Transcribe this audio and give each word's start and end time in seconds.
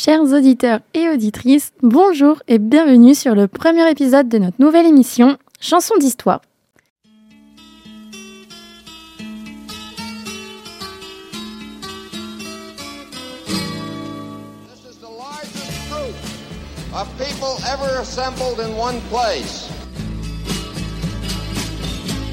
Chers 0.00 0.32
auditeurs 0.32 0.78
et 0.94 1.08
auditrices, 1.08 1.72
bonjour 1.82 2.40
et 2.46 2.60
bienvenue 2.60 3.16
sur 3.16 3.34
le 3.34 3.48
premier 3.48 3.90
épisode 3.90 4.28
de 4.28 4.38
notre 4.38 4.60
nouvelle 4.60 4.86
émission 4.86 5.36
Chansons 5.60 5.96
d'histoire. 5.98 6.40
This 14.68 14.84
is 14.88 14.98
the 15.00 15.10
largest 15.10 15.90
group 15.90 16.14
of 16.94 17.08
people 17.18 17.58
ever 17.66 18.00
assembled 18.00 18.60
in 18.60 18.76
one 18.78 19.00
place. 19.10 19.68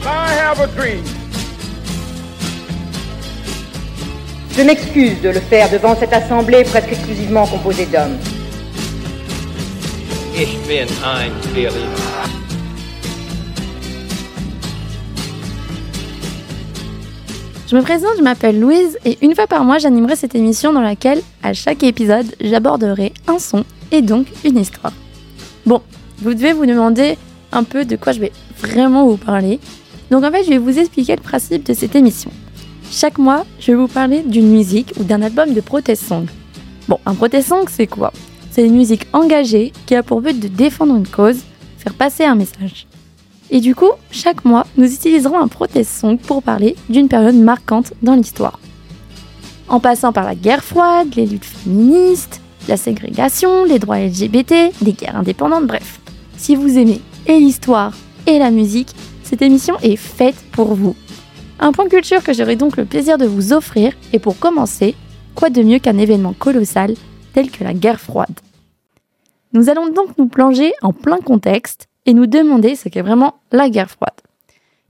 I 0.04 0.29
have 0.34 0.59
a 0.59 0.68
dream. 0.79 1.04
Je 4.57 4.61
m'excuse 4.61 5.21
de 5.21 5.27
le 5.27 5.41
faire 5.41 5.69
devant 5.69 5.97
cette 5.97 6.13
assemblée 6.13 6.63
presque 6.63 6.89
exclusivement 6.89 7.45
composée 7.45 7.87
d'hommes. 7.87 8.17
Ich 10.33 10.57
bin 10.65 10.87
ein 11.04 11.29
Berliner. 11.54 11.89
Je 17.68 17.75
me 17.75 17.82
présente, 17.82 18.11
je 18.18 18.23
m'appelle 18.23 18.57
Louise 18.57 18.97
et 19.04 19.18
une 19.21 19.36
fois 19.36 19.46
par 19.47 19.65
mois 19.65 19.77
j'animerai 19.77 20.15
cette 20.15 20.36
émission 20.36 20.71
dans 20.71 20.79
laquelle, 20.79 21.21
à 21.43 21.51
chaque 21.51 21.83
épisode, 21.83 22.27
j'aborderai 22.39 23.11
un 23.27 23.39
son 23.39 23.65
et 23.91 24.01
donc 24.01 24.27
une 24.46 24.57
histoire. 24.57 24.93
Bon, 25.65 25.82
vous 26.19 26.33
devez 26.33 26.54
vous 26.54 26.65
demander 26.65 27.18
un 27.51 27.65
peu 27.65 27.83
de 27.83 27.97
quoi 27.97 28.13
je 28.13 28.21
vais 28.21 28.32
vraiment 28.57 29.05
vous 29.05 29.18
parler. 29.18 29.60
Donc 30.11 30.24
en 30.24 30.32
fait, 30.32 30.46
je 30.46 30.49
vais 30.51 30.60
vous 30.60 30.79
expliquer 30.79 31.18
le 31.18 31.21
principe 31.21 31.65
de 31.65 31.74
cette 31.74 31.97
émission. 31.97 32.31
Chaque 32.92 33.17
mois, 33.17 33.45
je 33.59 33.72
vais 33.72 33.78
vous 33.78 33.88
parler 33.88 34.22
d'une 34.22 34.50
musique 34.50 34.94
ou 35.00 35.03
d'un 35.03 35.22
album 35.22 35.53
de 35.53 35.62
protest 35.62 36.06
song. 36.06 36.28
Bon, 36.88 37.00
un 37.06 37.14
protest 37.14 37.50
song, 37.50 37.66
c'est 37.70 37.88
quoi? 37.88 38.14
C'est 38.52 38.66
une 38.66 38.75
musique 38.75 39.08
engagée 39.11 39.73
qui 39.86 39.95
a 39.95 40.03
pour 40.03 40.22
but 40.22 40.39
de 40.39 40.48
défendre 40.48 40.95
une 40.95 41.08
cause, 41.08 41.39
faire 41.77 41.94
passer 41.94 42.23
un 42.23 42.36
message. 42.36 42.88
Et 43.52 43.59
du 43.59 43.75
coup, 43.75 43.92
chaque 44.11 44.45
mois, 44.45 44.66
nous 44.77 44.92
utiliserons 44.92 45.39
un 45.39 45.47
protest 45.47 45.92
song 46.00 46.17
pour 46.17 46.42
parler 46.42 46.75
d'une 46.89 47.09
période 47.09 47.36
marquante 47.36 47.94
dans 48.02 48.16
l'histoire. 48.16 48.59
En 49.67 49.80
passant 49.80 50.14
par 50.14 50.25
la 50.25 50.36
guerre 50.36 50.64
froide, 50.64 51.14
les 51.16 51.25
luttes 51.25 51.44
féministes, 51.44 52.39
la 52.67 52.77
ségrégation, 52.77 53.66
les 53.66 53.80
droits 53.80 53.99
LGBT, 53.99 54.72
les 54.81 54.94
guerres 54.94 55.17
indépendantes, 55.17 55.67
bref. 55.67 55.99
Si 56.38 56.55
vous 56.55 56.77
aimez 56.77 57.02
et 57.27 57.39
l'histoire 57.39 57.94
et 58.27 58.39
la 58.39 58.52
musique, 58.52 58.95
cette 59.23 59.42
émission 59.42 59.75
est 59.81 59.95
faite 59.95 60.36
pour 60.52 60.75
vous. 60.75 60.95
Un 61.59 61.72
point 61.72 61.88
culture 61.88 62.22
que 62.22 62.34
j'aurai 62.34 62.58
donc 62.58 62.75
le 62.75 62.86
plaisir 62.86 63.17
de 63.17 63.25
vous 63.25 63.53
offrir, 63.53 63.94
et 64.11 64.20
pour 64.20 64.38
commencer, 64.38 64.94
quoi 65.36 65.50
de 65.50 65.64
mieux 65.64 65.80
qu'un 65.80 65.98
événement 65.98 66.34
colossal 66.34 66.95
tel 67.34 67.50
que 67.50 67.64
la 67.64 67.73
guerre 67.73 68.00
froide? 68.02 68.39
Nous 69.53 69.70
allons 69.70 69.88
donc 69.89 70.17
nous 70.17 70.28
plonger 70.28 70.73
en 70.81 70.92
plein 70.92 71.20
contexte 71.20 71.88
et 72.06 72.14
nous 72.14 72.28
demander 72.28 72.76
ce 72.76 72.89
qu'est 72.89 73.02
vraiment 73.02 73.36
la 73.52 73.70
guerre 73.70 73.89
froide. 73.89 74.14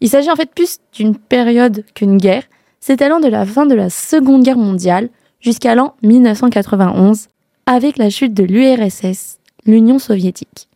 Il 0.01 0.09
s'agit 0.09 0.31
en 0.31 0.35
fait 0.35 0.49
plus 0.53 0.79
d'une 0.91 1.15
période 1.15 1.85
qu'une 1.93 2.17
guerre, 2.17 2.43
s'étalant 2.79 3.19
de 3.19 3.27
la 3.27 3.45
fin 3.45 3.65
de 3.65 3.75
la 3.75 3.89
Seconde 3.89 4.43
Guerre 4.43 4.57
mondiale 4.57 5.09
jusqu'à 5.39 5.75
l'an 5.75 5.95
1991, 6.01 7.27
avec 7.67 7.97
la 7.97 8.09
chute 8.09 8.33
de 8.33 8.43
l'URSS, 8.43 9.37
l'Union 9.65 9.99
soviétique. 9.99 10.67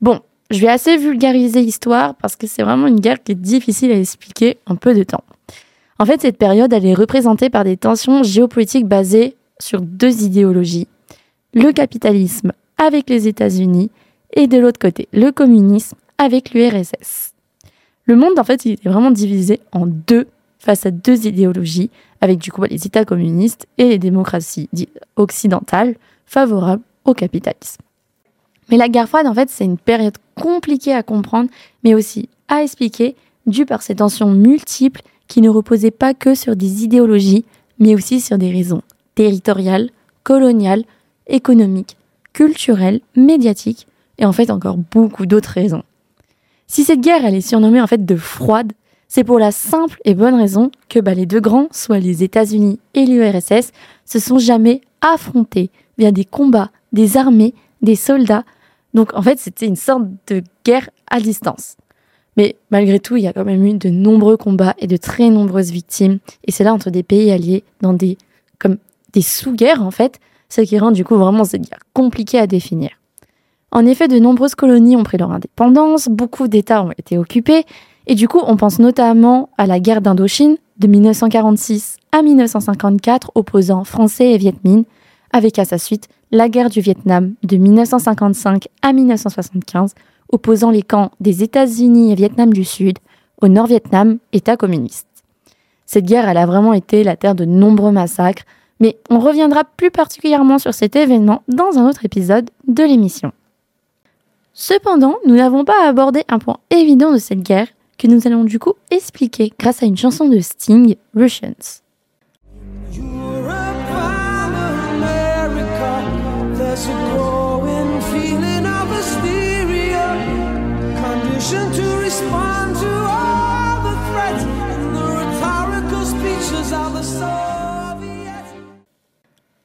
Bon, 0.00 0.20
je 0.52 0.60
vais 0.60 0.68
assez 0.68 0.96
vulgariser 0.96 1.62
l'histoire 1.62 2.14
parce 2.14 2.36
que 2.36 2.46
c'est 2.46 2.62
vraiment 2.62 2.86
une 2.86 3.00
guerre 3.00 3.22
qui 3.22 3.32
est 3.32 3.36
difficile 3.36 3.90
à 3.90 3.98
expliquer 3.98 4.58
en 4.66 4.76
peu 4.76 4.94
de 4.94 5.02
temps. 5.02 5.24
En 5.98 6.04
fait, 6.04 6.20
cette 6.20 6.36
période, 6.36 6.72
elle 6.72 6.86
est 6.86 6.94
représentée 6.94 7.50
par 7.50 7.64
des 7.64 7.76
tensions 7.76 8.22
géopolitiques 8.22 8.86
basées 8.86 9.36
sur 9.58 9.80
deux 9.80 10.22
idéologies. 10.22 10.88
Le 11.54 11.72
capitalisme 11.72 12.52
avec 12.78 13.08
les 13.08 13.28
États-Unis 13.28 13.90
et 14.34 14.46
de 14.46 14.58
l'autre 14.58 14.78
côté, 14.78 15.08
le 15.12 15.30
communisme 15.30 15.96
avec 16.18 16.52
l'URSS. 16.52 17.34
Le 18.04 18.16
monde, 18.16 18.38
en 18.38 18.44
fait, 18.44 18.64
il 18.64 18.72
est 18.72 18.88
vraiment 18.88 19.10
divisé 19.10 19.60
en 19.72 19.86
deux 19.86 20.26
face 20.58 20.86
à 20.86 20.90
deux 20.90 21.26
idéologies, 21.26 21.90
avec 22.20 22.38
du 22.38 22.52
coup 22.52 22.62
les 22.64 22.86
États 22.86 23.04
communistes 23.04 23.66
et 23.78 23.88
les 23.88 23.98
démocraties 23.98 24.68
occidentales 25.16 25.96
favorables 26.24 26.82
au 27.04 27.14
capitalisme. 27.14 27.82
Mais 28.70 28.76
la 28.76 28.88
guerre 28.88 29.08
froide, 29.08 29.26
en 29.26 29.34
fait, 29.34 29.50
c'est 29.50 29.64
une 29.64 29.78
période 29.78 30.16
compliquée 30.34 30.94
à 30.94 31.02
comprendre, 31.02 31.50
mais 31.84 31.94
aussi 31.94 32.28
à 32.48 32.62
expliquer, 32.62 33.16
due 33.46 33.66
par 33.66 33.82
ces 33.82 33.96
tensions 33.96 34.30
multiples 34.30 35.02
qui 35.28 35.40
ne 35.40 35.48
reposaient 35.48 35.90
pas 35.90 36.14
que 36.14 36.34
sur 36.34 36.56
des 36.56 36.84
idéologies, 36.84 37.44
mais 37.78 37.94
aussi 37.94 38.20
sur 38.20 38.38
des 38.38 38.50
raisons 38.50 38.82
territoriales, 39.14 39.90
coloniales, 40.22 40.84
économiques, 41.26 41.96
culturelles, 42.32 43.00
médiatiques, 43.16 43.86
et 44.18 44.24
en 44.24 44.32
fait 44.32 44.50
encore 44.50 44.76
beaucoup 44.76 45.26
d'autres 45.26 45.50
raisons. 45.50 45.82
Si 46.66 46.84
cette 46.84 47.00
guerre 47.00 47.24
elle 47.24 47.34
est 47.34 47.46
surnommée 47.46 47.80
en 47.80 47.86
fait 47.86 48.04
de 48.04 48.16
froide, 48.16 48.72
c'est 49.08 49.24
pour 49.24 49.38
la 49.38 49.52
simple 49.52 50.00
et 50.06 50.14
bonne 50.14 50.34
raison 50.34 50.70
que 50.88 50.98
bah, 50.98 51.12
les 51.12 51.26
deux 51.26 51.40
grands, 51.40 51.68
soit 51.70 51.98
les 51.98 52.22
États-Unis 52.22 52.78
et 52.94 53.04
l'URSS, 53.04 53.72
se 54.06 54.18
sont 54.18 54.38
jamais 54.38 54.80
affrontés 55.02 55.70
via 55.98 56.12
des 56.12 56.24
combats, 56.24 56.70
des 56.92 57.18
armées, 57.18 57.52
des 57.82 57.96
soldats. 57.96 58.44
Donc 58.94 59.14
en 59.14 59.22
fait 59.22 59.38
c'était 59.38 59.66
une 59.66 59.76
sorte 59.76 60.04
de 60.28 60.42
guerre 60.64 60.88
à 61.10 61.20
distance. 61.20 61.76
Mais 62.36 62.56
malgré 62.70 62.98
tout, 62.98 63.16
il 63.16 63.24
y 63.24 63.26
a 63.26 63.34
quand 63.34 63.44
même 63.44 63.64
eu 63.66 63.74
de 63.74 63.90
nombreux 63.90 64.38
combats 64.38 64.74
et 64.78 64.86
de 64.86 64.96
très 64.96 65.28
nombreuses 65.28 65.70
victimes. 65.70 66.18
Et 66.46 66.50
c'est 66.50 66.64
là 66.64 66.72
entre 66.72 66.88
des 66.88 67.02
pays 67.02 67.30
alliés, 67.30 67.62
dans 67.82 67.92
des 67.92 68.16
comme 68.58 68.78
des 69.12 69.22
sous-guerres 69.22 69.82
en 69.82 69.90
fait, 69.90 70.18
ce 70.48 70.62
qui 70.62 70.78
rend 70.78 70.92
du 70.92 71.04
coup 71.04 71.16
vraiment 71.16 71.44
cette 71.44 71.62
guerre 71.62 71.80
compliquée 71.92 72.38
à 72.38 72.46
définir. 72.46 72.90
En 73.70 73.86
effet, 73.86 74.06
de 74.06 74.18
nombreuses 74.18 74.54
colonies 74.54 74.96
ont 74.96 75.02
pris 75.02 75.16
leur 75.16 75.32
indépendance, 75.32 76.08
beaucoup 76.08 76.46
d'États 76.46 76.84
ont 76.84 76.92
été 76.92 77.16
occupés, 77.16 77.64
et 78.06 78.14
du 78.14 78.28
coup, 78.28 78.40
on 78.46 78.56
pense 78.56 78.78
notamment 78.78 79.48
à 79.56 79.66
la 79.66 79.80
guerre 79.80 80.02
d'Indochine 80.02 80.56
de 80.78 80.86
1946 80.86 81.96
à 82.12 82.22
1954 82.22 83.32
opposant 83.34 83.84
Français 83.84 84.32
et 84.32 84.38
Viet 84.38 84.54
Minh, 84.64 84.84
avec 85.32 85.58
à 85.58 85.64
sa 85.64 85.78
suite 85.78 86.08
la 86.32 86.48
guerre 86.48 86.70
du 86.70 86.80
Vietnam 86.80 87.34
de 87.42 87.56
1955 87.56 88.68
à 88.80 88.92
1975 88.92 89.94
opposant 90.30 90.70
les 90.70 90.82
camps 90.82 91.10
des 91.20 91.42
États-Unis 91.42 92.10
et 92.10 92.14
Vietnam 92.14 92.52
du 92.52 92.64
Sud 92.64 92.98
au 93.40 93.48
Nord-Vietnam, 93.48 94.18
État 94.32 94.56
communiste. 94.56 95.06
Cette 95.84 96.06
guerre, 96.06 96.26
a 96.26 96.46
vraiment 96.46 96.72
été 96.72 97.04
la 97.04 97.16
terre 97.16 97.34
de 97.34 97.44
nombreux 97.44 97.92
massacres, 97.92 98.44
mais 98.80 98.96
on 99.10 99.20
reviendra 99.20 99.64
plus 99.64 99.90
particulièrement 99.90 100.58
sur 100.58 100.72
cet 100.72 100.96
événement 100.96 101.42
dans 101.48 101.76
un 101.76 101.86
autre 101.86 102.06
épisode 102.06 102.48
de 102.66 102.82
l'émission. 102.82 103.32
Cependant, 104.54 105.16
nous 105.26 105.36
n'avons 105.36 105.64
pas 105.64 105.86
abordé 105.86 106.24
un 106.28 106.38
point 106.38 106.58
évident 106.70 107.12
de 107.12 107.18
cette 107.18 107.42
guerre 107.42 107.68
que 107.98 108.06
nous 108.06 108.26
allons 108.26 108.44
du 108.44 108.58
coup 108.58 108.74
expliquer 108.90 109.52
grâce 109.58 109.82
à 109.82 109.86
une 109.86 109.96
chanson 109.96 110.28
de 110.28 110.40
Sting, 110.40 110.96
Russians. 111.14 111.81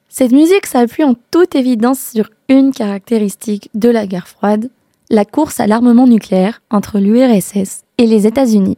Cette 0.08 0.32
musique 0.32 0.66
s'appuie 0.66 1.04
en 1.04 1.14
toute 1.30 1.54
évidence 1.54 2.10
sur 2.12 2.28
une 2.50 2.72
caractéristique 2.72 3.70
de 3.72 3.88
la 3.88 4.06
guerre 4.06 4.28
froide, 4.28 4.68
la 5.08 5.24
course 5.24 5.60
à 5.60 5.66
l'armement 5.66 6.06
nucléaire 6.06 6.60
entre 6.70 6.98
l'URSS 6.98 7.84
et 7.96 8.06
les 8.06 8.26
États-Unis. 8.26 8.76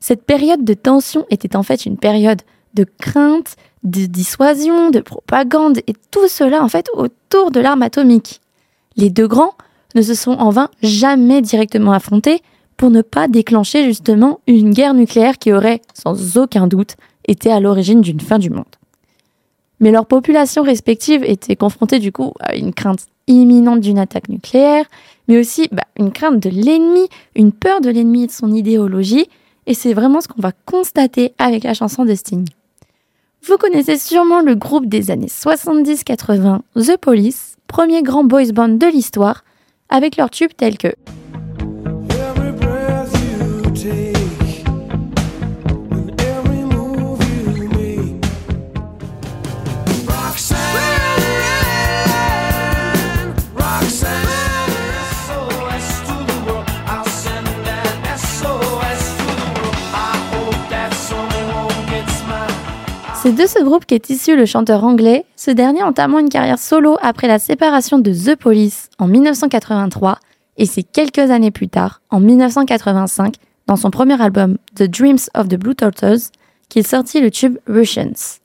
Cette 0.00 0.24
période 0.24 0.64
de 0.64 0.74
tension 0.74 1.26
était 1.28 1.56
en 1.56 1.62
fait 1.62 1.84
une 1.84 1.98
période 1.98 2.40
de 2.74 2.84
crainte, 3.00 3.56
de 3.82 4.06
dissuasion, 4.06 4.90
de 4.90 5.00
propagande 5.00 5.78
et 5.86 5.94
tout 6.10 6.28
cela 6.28 6.62
en 6.62 6.68
fait 6.68 6.88
autour 6.94 7.50
de 7.50 7.60
l'arme 7.60 7.82
atomique. 7.82 8.40
Les 8.96 9.10
deux 9.10 9.28
grands 9.28 9.54
ne 9.94 10.02
se 10.02 10.14
sont 10.14 10.32
en 10.32 10.50
vain 10.50 10.70
jamais 10.82 11.42
directement 11.42 11.92
affrontés 11.92 12.42
pour 12.76 12.90
ne 12.90 13.02
pas 13.02 13.28
déclencher 13.28 13.84
justement 13.84 14.40
une 14.46 14.72
guerre 14.72 14.94
nucléaire 14.94 15.38
qui 15.38 15.52
aurait, 15.52 15.80
sans 15.94 16.36
aucun 16.38 16.66
doute, 16.66 16.96
été 17.26 17.50
à 17.50 17.60
l'origine 17.60 18.00
d'une 18.00 18.20
fin 18.20 18.38
du 18.38 18.50
monde. 18.50 18.64
Mais 19.80 19.90
leurs 19.90 20.06
populations 20.06 20.62
respectives 20.62 21.24
étaient 21.24 21.56
confrontées 21.56 21.98
du 21.98 22.12
coup 22.12 22.32
à 22.40 22.56
une 22.56 22.72
crainte 22.72 23.06
imminente 23.26 23.80
d'une 23.80 23.98
attaque 23.98 24.28
nucléaire, 24.28 24.86
mais 25.28 25.38
aussi 25.38 25.68
bah, 25.72 25.84
une 25.98 26.12
crainte 26.12 26.40
de 26.40 26.50
l'ennemi, 26.50 27.08
une 27.34 27.52
peur 27.52 27.80
de 27.80 27.90
l'ennemi 27.90 28.24
et 28.24 28.26
de 28.26 28.32
son 28.32 28.52
idéologie, 28.52 29.26
et 29.66 29.74
c'est 29.74 29.94
vraiment 29.94 30.20
ce 30.20 30.28
qu'on 30.28 30.42
va 30.42 30.52
constater 30.66 31.32
avec 31.38 31.64
la 31.64 31.74
chanson 31.74 32.04
de 32.04 32.14
Sting. 32.14 32.46
Vous 33.46 33.58
connaissez 33.58 33.98
sûrement 33.98 34.40
le 34.40 34.54
groupe 34.54 34.86
des 34.86 35.10
années 35.10 35.26
70-80, 35.26 36.60
The 36.76 36.96
Police, 36.96 37.56
premier 37.66 38.02
grand 38.02 38.24
boys 38.24 38.52
band 38.54 38.68
de 38.68 38.86
l'histoire, 38.86 39.44
avec 39.90 40.16
leurs 40.16 40.30
tubes 40.30 40.52
tels 40.56 40.78
que 40.78 40.94
C'est 63.24 63.32
de 63.32 63.46
ce 63.46 63.64
groupe 63.64 63.86
qu'est 63.86 64.10
issu 64.10 64.36
le 64.36 64.44
chanteur 64.44 64.84
anglais, 64.84 65.24
ce 65.34 65.50
dernier 65.50 65.82
entamant 65.82 66.18
une 66.18 66.28
carrière 66.28 66.58
solo 66.58 66.98
après 67.00 67.26
la 67.26 67.38
séparation 67.38 67.98
de 67.98 68.12
The 68.12 68.36
Police 68.36 68.90
en 68.98 69.06
1983 69.06 70.18
et 70.58 70.66
c'est 70.66 70.82
quelques 70.82 71.30
années 71.30 71.50
plus 71.50 71.70
tard, 71.70 72.02
en 72.10 72.20
1985, 72.20 73.36
dans 73.66 73.76
son 73.76 73.90
premier 73.90 74.20
album 74.20 74.58
The 74.74 74.82
Dreams 74.82 75.20
of 75.34 75.48
the 75.48 75.54
Blue 75.54 75.74
Turtles, 75.74 76.32
qu'il 76.68 76.86
sortit 76.86 77.22
le 77.22 77.30
tube 77.30 77.56
Russians. 77.66 78.40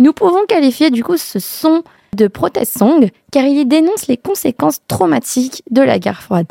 Nous 0.00 0.12
pouvons 0.12 0.44
qualifier 0.48 0.90
du 0.90 1.04
coup 1.04 1.16
ce 1.16 1.38
son 1.38 1.84
de 2.16 2.26
protest 2.26 2.76
song 2.76 3.10
car 3.30 3.44
il 3.44 3.56
y 3.56 3.64
dénonce 3.64 4.08
les 4.08 4.16
conséquences 4.16 4.80
traumatiques 4.88 5.62
de 5.70 5.82
la 5.82 6.00
guerre 6.00 6.24
froide. 6.24 6.48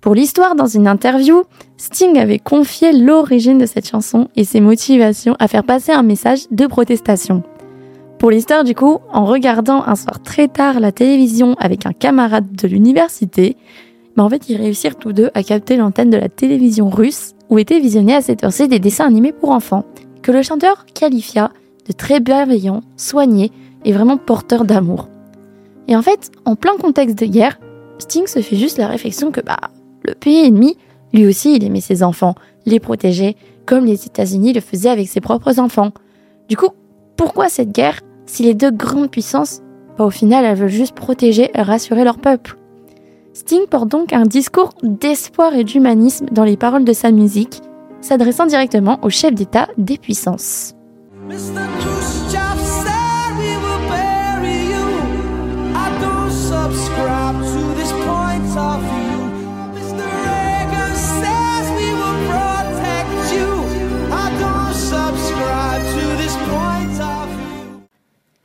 Pour 0.00 0.14
l'histoire, 0.14 0.54
dans 0.54 0.68
une 0.68 0.86
interview, 0.86 1.42
Sting 1.76 2.18
avait 2.18 2.38
confié 2.38 2.92
l'origine 2.92 3.58
de 3.58 3.66
cette 3.66 3.88
chanson 3.88 4.28
et 4.36 4.44
ses 4.44 4.60
motivations 4.60 5.34
à 5.40 5.48
faire 5.48 5.64
passer 5.64 5.90
un 5.90 6.04
message 6.04 6.46
de 6.52 6.66
protestation. 6.68 7.42
Pour 8.20 8.30
l'histoire, 8.30 8.62
du 8.62 8.76
coup, 8.76 8.98
en 9.12 9.24
regardant 9.24 9.82
un 9.84 9.96
soir 9.96 10.22
très 10.22 10.46
tard 10.46 10.78
la 10.78 10.92
télévision 10.92 11.56
avec 11.58 11.84
un 11.84 11.92
camarade 11.92 12.52
de 12.52 12.68
l'université, 12.68 13.56
mais 14.16 14.22
en 14.22 14.28
fait, 14.28 14.48
ils 14.48 14.56
réussirent 14.56 14.96
tous 14.96 15.12
deux 15.12 15.30
à 15.34 15.42
capter 15.42 15.76
l'antenne 15.76 16.10
de 16.10 16.16
la 16.16 16.28
télévision 16.28 16.90
russe 16.90 17.34
où 17.48 17.58
étaient 17.58 17.80
visionnés 17.80 18.14
à 18.14 18.22
cette 18.22 18.44
heure-ci 18.44 18.68
des 18.68 18.78
dessins 18.78 19.06
animés 19.06 19.32
pour 19.32 19.50
enfants, 19.50 19.84
que 20.22 20.30
le 20.30 20.42
chanteur 20.42 20.86
qualifia 20.86 21.50
de 21.88 21.92
très 21.92 22.20
bienveillant, 22.20 22.82
soigné 22.96 23.50
et 23.84 23.92
vraiment 23.92 24.16
porteur 24.16 24.64
d'amour. 24.64 25.08
Et 25.88 25.96
en 25.96 26.02
fait, 26.02 26.30
en 26.44 26.54
plein 26.54 26.76
contexte 26.76 27.18
de 27.18 27.26
guerre, 27.26 27.58
Sting 27.98 28.28
se 28.28 28.42
fait 28.42 28.56
juste 28.56 28.78
la 28.78 28.86
réflexion 28.86 29.32
que 29.32 29.40
bah, 29.40 29.58
le 30.04 30.14
pays 30.14 30.46
ennemi, 30.46 30.76
lui 31.12 31.26
aussi, 31.26 31.56
il 31.56 31.64
aimait 31.64 31.80
ses 31.80 32.02
enfants, 32.02 32.34
les 32.66 32.80
protégeait, 32.80 33.36
comme 33.66 33.84
les 33.84 34.06
États-Unis 34.06 34.52
le 34.52 34.60
faisaient 34.60 34.90
avec 34.90 35.08
ses 35.08 35.20
propres 35.20 35.58
enfants. 35.58 35.92
Du 36.48 36.56
coup, 36.56 36.70
pourquoi 37.16 37.48
cette 37.48 37.72
guerre 37.72 38.00
si 38.26 38.42
les 38.42 38.54
deux 38.54 38.70
grandes 38.70 39.10
puissances, 39.10 39.60
bah, 39.96 40.04
au 40.04 40.10
final, 40.10 40.44
elles 40.44 40.56
veulent 40.56 40.68
juste 40.68 40.94
protéger 40.94 41.50
et 41.54 41.62
rassurer 41.62 42.04
leur 42.04 42.18
peuple? 42.18 42.56
Sting 43.34 43.66
porte 43.70 43.88
donc 43.88 44.12
un 44.12 44.24
discours 44.24 44.74
d'espoir 44.82 45.54
et 45.54 45.64
d'humanisme 45.64 46.26
dans 46.32 46.44
les 46.44 46.56
paroles 46.56 46.84
de 46.84 46.92
sa 46.92 47.10
musique, 47.10 47.60
s'adressant 48.00 48.46
directement 48.46 48.98
au 49.02 49.10
chef 49.10 49.34
d'État 49.34 49.68
des 49.76 49.98
puissances. 49.98 50.74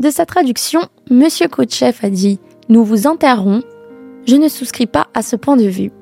De 0.04 0.10
sa 0.10 0.26
traduction, 0.26 0.82
Monsieur 1.10 1.48
Khrouchtchev 1.48 2.00
a 2.02 2.10
dit 2.10 2.38
Nous 2.68 2.84
vous 2.84 3.08
enterrons. 3.08 3.64
Je 4.26 4.36
ne 4.36 4.50
souscris 4.50 4.86
pas 4.86 5.08
à 5.14 5.22
ce 5.22 5.38
point 5.38 5.56
de 5.56 5.64
vue. 5.64 5.94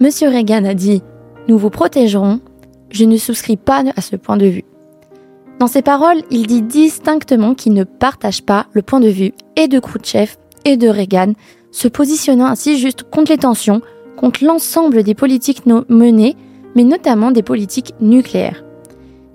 Monsieur 0.00 0.28
Reagan 0.28 0.64
a 0.64 0.74
dit 0.74 1.02
Nous 1.48 1.58
vous 1.58 1.68
protégerons. 1.68 2.38
Je 2.90 3.04
ne 3.04 3.16
souscris 3.16 3.56
pas 3.56 3.82
à 3.96 4.00
ce 4.00 4.14
point 4.14 4.36
de 4.36 4.46
vue. 4.46 4.62
Dans 5.58 5.66
ses 5.66 5.82
paroles, 5.82 6.22
il 6.30 6.46
dit 6.46 6.62
distinctement 6.62 7.56
qu'il 7.56 7.72
ne 7.72 7.82
partage 7.82 8.44
pas 8.44 8.66
le 8.74 8.82
point 8.82 9.00
de 9.00 9.08
vue 9.08 9.32
et 9.56 9.66
de 9.66 9.80
Khrouchtchev 9.80 10.36
et 10.64 10.76
de 10.76 10.86
Reagan, 10.86 11.32
se 11.72 11.88
positionnant 11.88 12.46
ainsi 12.46 12.78
juste 12.78 13.02
contre 13.02 13.32
les 13.32 13.38
tensions, 13.38 13.82
contre 14.16 14.44
l'ensemble 14.44 15.02
des 15.02 15.16
politiques 15.16 15.66
menées, 15.66 16.36
mais 16.76 16.84
notamment 16.84 17.32
des 17.32 17.42
politiques 17.42 17.92
nucléaires. 18.00 18.62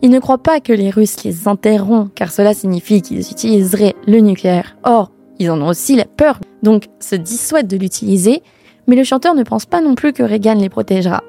Il 0.01 0.11
ne 0.11 0.19
croit 0.19 0.37
pas 0.37 0.59
que 0.59 0.73
les 0.73 0.91
Russes 0.91 1.23
les 1.23 1.47
enterreront, 1.47 2.09
car 2.13 2.31
cela 2.31 2.53
signifie 2.53 3.01
qu'ils 3.01 3.31
utiliseraient 3.31 3.95
le 4.05 4.19
nucléaire. 4.19 4.77
Or, 4.83 5.11
ils 5.39 5.49
en 5.49 5.61
ont 5.61 5.69
aussi 5.69 5.95
la 5.95 6.05
peur, 6.05 6.39
donc 6.61 6.85
se 6.99 7.15
dissuadent 7.15 7.67
de 7.67 7.77
l'utiliser, 7.77 8.43
mais 8.87 8.95
le 8.95 9.03
chanteur 9.03 9.33
ne 9.33 9.43
pense 9.43 9.65
pas 9.65 9.81
non 9.81 9.95
plus 9.95 10.13
que 10.13 10.23
Reagan 10.23 10.55
les 10.55 10.69
protégera. 10.69 11.23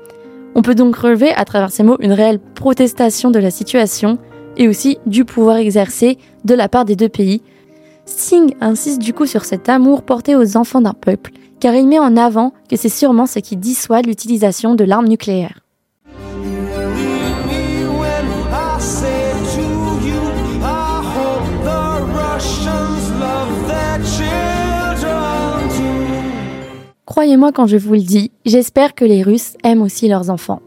On 0.54 0.62
peut 0.62 0.74
donc 0.74 0.96
relever 0.96 1.30
à 1.32 1.44
travers 1.44 1.70
ces 1.70 1.82
mots 1.82 1.96
une 2.00 2.12
réelle 2.12 2.40
protestation 2.40 3.30
de 3.30 3.38
la 3.38 3.50
situation 3.50 4.18
et 4.56 4.68
aussi 4.68 4.98
du 5.06 5.24
pouvoir 5.24 5.56
exercé 5.56 6.18
de 6.44 6.54
la 6.54 6.68
part 6.68 6.84
des 6.84 6.96
deux 6.96 7.08
pays. 7.08 7.42
Sting 8.06 8.54
insiste 8.60 9.00
du 9.00 9.12
coup 9.12 9.26
sur 9.26 9.44
cet 9.44 9.68
amour 9.68 10.02
porté 10.02 10.36
aux 10.36 10.56
enfants 10.56 10.80
d'un 10.80 10.94
peuple, 10.94 11.32
car 11.60 11.74
il 11.74 11.86
met 11.86 11.98
en 11.98 12.16
avant 12.16 12.52
que 12.68 12.76
c'est 12.76 12.88
sûrement 12.88 13.26
ce 13.26 13.38
qui 13.38 13.56
dissuade 13.56 14.06
l'utilisation 14.06 14.74
de 14.74 14.84
l'arme 14.84 15.08
nucléaire. 15.08 15.60
Croyez-moi 27.18 27.50
quand 27.50 27.66
je 27.66 27.76
vous 27.76 27.94
le 27.94 27.98
dis, 27.98 28.30
j'espère 28.46 28.94
que 28.94 29.04
les 29.04 29.24
Russes 29.24 29.56
aiment 29.64 29.82
aussi 29.82 30.06
leurs 30.06 30.30
enfants. 30.30 30.62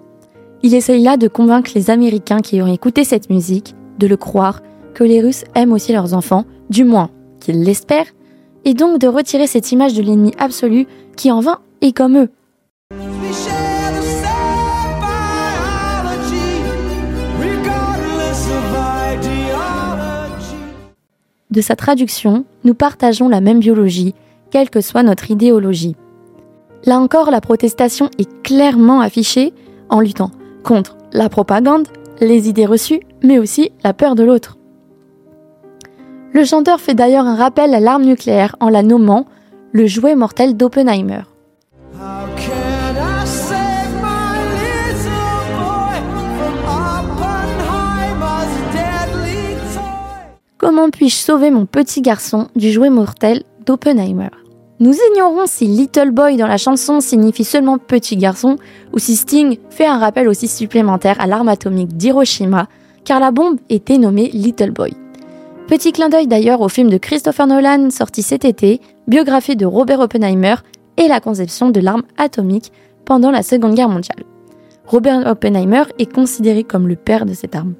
Il 0.63 0.75
essaye 0.75 1.01
là 1.01 1.15
de 1.15 1.29
convaincre 1.29 1.71
les 1.75 1.89
Américains 1.89 2.41
qui 2.41 2.61
auraient 2.61 2.73
écouté 2.73 3.05
cette 3.05 3.29
musique 3.29 3.73
de 3.99 4.05
le 4.05 4.17
croire 4.17 4.59
que 4.93 5.05
les 5.05 5.21
Russes 5.21 5.45
aiment 5.55 5.71
aussi 5.71 5.93
leurs 5.93 6.13
enfants, 6.13 6.43
du 6.69 6.83
moins 6.83 7.09
qu'ils 7.39 7.63
l'espèrent, 7.63 8.11
et 8.65 8.73
donc 8.73 8.99
de 8.99 9.07
retirer 9.07 9.47
cette 9.47 9.71
image 9.71 9.93
de 9.93 10.01
l'ennemi 10.01 10.33
absolu 10.39 10.87
qui 11.15 11.31
en 11.31 11.39
vain 11.39 11.59
est 11.79 11.95
comme 11.95 12.17
eux. 12.17 12.29
De 21.49 21.61
sa 21.61 21.77
traduction, 21.77 22.43
nous 22.65 22.73
partageons 22.73 23.29
la 23.29 23.39
même 23.39 23.59
biologie, 23.59 24.13
quelle 24.49 24.69
que 24.69 24.81
soit 24.81 25.03
notre 25.03 25.31
idéologie. 25.31 25.95
Là 26.85 26.99
encore, 26.99 27.29
la 27.29 27.41
protestation 27.41 28.09
est 28.17 28.41
clairement 28.41 29.01
affichée 29.01 29.53
en 29.89 29.99
luttant 29.99 30.31
contre 30.63 30.97
la 31.13 31.29
propagande, 31.29 31.87
les 32.19 32.49
idées 32.49 32.65
reçues, 32.65 33.01
mais 33.23 33.37
aussi 33.37 33.71
la 33.83 33.93
peur 33.93 34.15
de 34.15 34.23
l'autre. 34.23 34.57
Le 36.33 36.43
chanteur 36.43 36.79
fait 36.79 36.93
d'ailleurs 36.93 37.25
un 37.25 37.35
rappel 37.35 37.73
à 37.75 37.79
l'arme 37.79 38.05
nucléaire 38.05 38.55
en 38.59 38.69
la 38.69 38.83
nommant 38.83 39.25
le 39.73 39.85
jouet 39.85 40.15
mortel 40.15 40.57
d'Oppenheimer. 40.57 41.21
Comment 50.57 50.89
puis-je 50.89 51.15
sauver 51.15 51.51
mon 51.51 51.65
petit 51.65 52.01
garçon 52.01 52.47
du 52.55 52.71
jouet 52.71 52.89
mortel 52.89 53.43
d'Oppenheimer? 53.65 54.29
Nous 54.81 54.95
ignorons 55.11 55.45
si 55.45 55.67
Little 55.67 56.09
Boy 56.09 56.37
dans 56.37 56.47
la 56.47 56.57
chanson 56.57 57.01
signifie 57.01 57.43
seulement 57.43 57.77
petit 57.77 58.17
garçon 58.17 58.55
ou 58.93 58.97
si 58.97 59.15
Sting 59.15 59.59
fait 59.69 59.85
un 59.85 59.99
rappel 59.99 60.27
aussi 60.27 60.47
supplémentaire 60.47 61.21
à 61.21 61.27
l'arme 61.27 61.49
atomique 61.49 61.95
d'Hiroshima, 61.95 62.67
car 63.05 63.19
la 63.19 63.29
bombe 63.29 63.59
était 63.69 63.99
nommée 63.99 64.31
Little 64.33 64.71
Boy. 64.71 64.95
Petit 65.67 65.91
clin 65.91 66.09
d'œil 66.09 66.25
d'ailleurs 66.25 66.61
au 66.61 66.67
film 66.67 66.89
de 66.89 66.97
Christopher 66.97 67.45
Nolan 67.45 67.91
sorti 67.91 68.23
cet 68.23 68.43
été, 68.43 68.81
biographie 69.07 69.55
de 69.55 69.67
Robert 69.67 69.99
Oppenheimer 69.99 70.55
et 70.97 71.07
la 71.07 71.19
conception 71.19 71.69
de 71.69 71.79
l'arme 71.79 72.01
atomique 72.17 72.71
pendant 73.05 73.29
la 73.29 73.43
Seconde 73.43 73.75
Guerre 73.75 73.87
mondiale. 73.87 74.23
Robert 74.87 75.27
Oppenheimer 75.27 75.83
est 75.99 76.11
considéré 76.11 76.63
comme 76.63 76.87
le 76.87 76.95
père 76.95 77.27
de 77.27 77.35
cette 77.35 77.55
arme. 77.55 77.75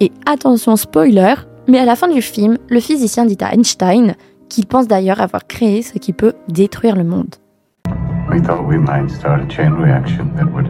Et 0.00 0.12
attention 0.26 0.76
spoiler, 0.76 1.34
mais 1.66 1.78
à 1.78 1.86
la 1.86 1.96
fin 1.96 2.08
du 2.08 2.20
film, 2.20 2.58
le 2.68 2.80
physicien 2.80 3.24
dit 3.24 3.38
à 3.40 3.54
Einstein 3.54 4.16
qu'il 4.52 4.66
pense 4.66 4.86
d'ailleurs 4.86 5.22
avoir 5.22 5.46
créé 5.46 5.80
ce 5.80 5.98
qui 5.98 6.12
peut 6.12 6.34
détruire 6.48 6.94
le 6.94 7.04
monde. 7.04 7.36
We 8.30 8.40
thought 8.42 8.66
we 8.66 8.78
might 8.78 9.10
start 9.10 9.40
a 9.40 9.48
chain 9.48 9.72
reaction 9.80 10.26
that 10.36 10.44
would 10.52 10.68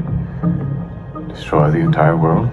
destroy 1.29 1.71
the 1.71 1.85
entire 1.85 2.17
world. 2.17 2.49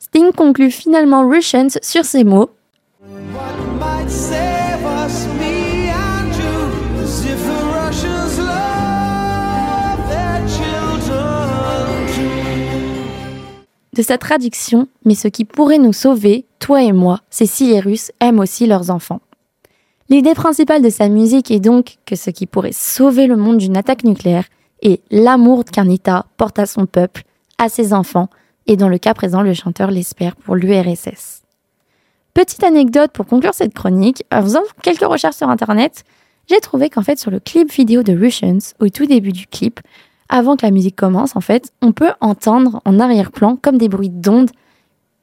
Sting 0.00 0.32
conclut 0.32 0.72
finalement 0.72 1.24
Russians 1.24 1.78
sur 1.82 2.04
ces 2.04 2.24
mots 2.24 2.50
What 3.00 3.56
might 3.78 4.10
save 4.10 4.84
us, 4.84 5.26
me 5.38 5.88
and 5.90 6.34
you, 6.34 7.02
is 7.02 7.24
if 7.24 7.38
the 7.46 7.64
Russians 7.72 8.38
love 8.38 9.98
their 10.08 10.42
children 10.48 12.06
too. 12.14 13.46
de 13.92 14.02
sa 14.02 14.18
traduction, 14.18 14.88
mais 15.04 15.14
ce 15.14 15.28
qui 15.28 15.44
pourrait 15.44 15.78
nous 15.78 15.92
sauver, 15.92 16.44
toi 16.58 16.82
et 16.82 16.92
moi, 16.92 17.20
c'est 17.30 17.46
si 17.46 17.68
les 17.68 17.78
Russes 17.80 18.10
aiment 18.20 18.40
aussi 18.40 18.66
leurs 18.66 18.90
enfants. 18.90 19.20
L'idée 20.08 20.34
principale 20.34 20.82
de 20.82 20.90
sa 20.90 21.08
musique 21.08 21.50
est 21.50 21.58
donc 21.58 21.96
que 22.06 22.14
ce 22.14 22.30
qui 22.30 22.46
pourrait 22.46 22.72
sauver 22.72 23.26
le 23.26 23.36
monde 23.36 23.58
d'une 23.58 23.76
attaque 23.76 24.04
nucléaire 24.04 24.44
est 24.82 25.02
l'amour 25.10 25.64
qu'un 25.64 25.88
État 25.88 26.26
porte 26.36 26.60
à 26.60 26.66
son 26.66 26.86
peuple, 26.86 27.24
à 27.58 27.68
ses 27.68 27.92
enfants, 27.92 28.28
et 28.68 28.76
dans 28.76 28.88
le 28.88 28.98
cas 28.98 29.14
présent, 29.14 29.42
le 29.42 29.52
chanteur 29.52 29.90
l'espère 29.90 30.36
pour 30.36 30.54
l'URSS. 30.54 31.42
Petite 32.34 32.62
anecdote 32.62 33.10
pour 33.12 33.26
conclure 33.26 33.54
cette 33.54 33.74
chronique, 33.74 34.22
en 34.30 34.42
faisant 34.42 34.62
quelques 34.82 35.00
recherches 35.04 35.36
sur 35.36 35.48
internet, 35.48 36.04
j'ai 36.48 36.60
trouvé 36.60 36.88
qu'en 36.88 37.02
fait 37.02 37.18
sur 37.18 37.32
le 37.32 37.40
clip 37.40 37.72
vidéo 37.72 38.04
de 38.04 38.12
Russians, 38.12 38.74
au 38.78 38.88
tout 38.88 39.06
début 39.06 39.32
du 39.32 39.46
clip, 39.48 39.80
avant 40.28 40.56
que 40.56 40.66
la 40.66 40.70
musique 40.70 40.96
commence 40.96 41.34
en 41.34 41.40
fait, 41.40 41.72
on 41.82 41.92
peut 41.92 42.12
entendre 42.20 42.80
en 42.84 43.00
arrière-plan 43.00 43.56
comme 43.56 43.78
des 43.78 43.88
bruits 43.88 44.10
d'ondes 44.10 44.50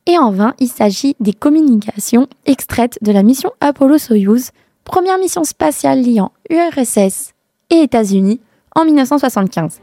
Et 0.07 0.17
en 0.17 0.31
vain, 0.31 0.53
il 0.59 0.67
s'agit 0.67 1.15
des 1.21 1.31
communications 1.33 2.27
extraites 2.45 2.97
de 3.01 3.13
la 3.13 3.23
mission 3.23 3.51
Apollo-Soyuz, 3.61 4.51
première 4.83 5.17
mission 5.17 5.43
spatiale 5.43 6.01
liant 6.01 6.31
URSS 6.49 7.33
et 7.69 7.81
États-Unis 7.81 8.39
en 8.75 8.85
1975. 8.85 9.79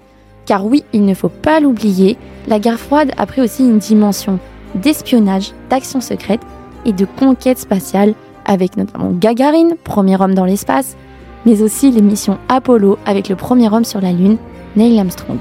Car 0.47 0.67
oui, 0.67 0.85
il 0.93 1.05
ne 1.05 1.15
faut 1.15 1.29
pas 1.29 1.61
l'oublier, 1.61 2.17
la 2.49 2.59
guerre 2.59 2.81
froide 2.81 3.13
a 3.17 3.27
pris 3.27 3.41
aussi 3.41 3.63
une 3.63 3.79
dimension 3.79 4.39
d'espionnage, 4.75 5.53
d'action 5.69 6.01
secrète 6.01 6.41
et 6.85 6.93
de 6.93 7.05
conquête 7.05 7.59
spatiale, 7.59 8.15
avec 8.45 8.77
notamment 8.77 9.11
Gagarine, 9.11 9.77
premier 9.83 10.21
homme 10.21 10.35
dans 10.35 10.45
l'espace, 10.45 10.97
mais 11.47 11.63
aussi 11.63 11.91
les 11.91 12.03
missions 12.03 12.39
Apollo 12.49 12.99
avec 13.07 13.29
le 13.29 13.37
premier 13.37 13.73
homme 13.73 13.85
sur 13.85 14.01
la 14.01 14.13
Lune, 14.13 14.39
Neil 14.77 14.99
Armstrong. 14.99 15.39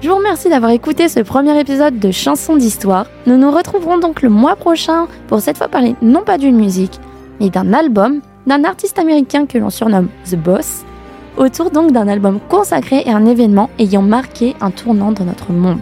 Je 0.00 0.08
vous 0.08 0.16
remercie 0.16 0.48
d'avoir 0.48 0.72
écouté 0.72 1.08
ce 1.08 1.20
premier 1.20 1.58
épisode 1.60 2.00
de 2.00 2.10
Chansons 2.10 2.56
d'Histoire. 2.56 3.06
Nous 3.26 3.36
nous 3.36 3.52
retrouverons 3.52 3.98
donc 3.98 4.20
le 4.20 4.30
mois 4.30 4.56
prochain 4.56 5.06
pour 5.28 5.40
cette 5.40 5.58
fois 5.58 5.68
parler 5.68 5.94
non 6.02 6.22
pas 6.22 6.38
d'une 6.38 6.56
musique, 6.56 6.98
mais 7.42 7.50
d'un 7.50 7.72
album 7.74 8.20
d'un 8.46 8.64
artiste 8.64 8.98
américain 8.98 9.46
que 9.46 9.58
l'on 9.58 9.70
surnomme 9.70 10.08
The 10.30 10.36
Boss, 10.36 10.84
autour 11.36 11.70
donc 11.70 11.92
d'un 11.92 12.08
album 12.08 12.40
consacré 12.48 13.02
et 13.04 13.10
un 13.10 13.26
événement 13.26 13.70
ayant 13.78 14.02
marqué 14.02 14.54
un 14.60 14.70
tournant 14.70 15.12
dans 15.12 15.24
notre 15.24 15.52
monde. 15.52 15.80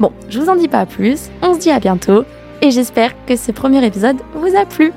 Bon, 0.00 0.12
je 0.28 0.40
vous 0.40 0.48
en 0.48 0.56
dis 0.56 0.68
pas 0.68 0.86
plus, 0.86 1.30
on 1.42 1.54
se 1.54 1.58
dit 1.58 1.70
à 1.70 1.80
bientôt, 1.80 2.24
et 2.62 2.70
j'espère 2.70 3.12
que 3.26 3.36
ce 3.36 3.52
premier 3.52 3.84
épisode 3.84 4.16
vous 4.34 4.56
a 4.56 4.64
plu. 4.64 4.92